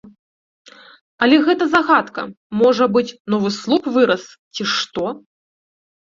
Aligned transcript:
Але 1.25 1.35
гэта 1.49 1.63
загадка, 1.73 2.21
можа 2.61 2.87
быць, 2.95 3.11
новы 3.33 3.51
слуп 3.57 3.83
вырас 3.99 4.23
ці 4.57 4.63
што. 4.73 5.05